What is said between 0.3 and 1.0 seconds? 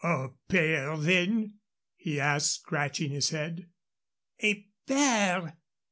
pair,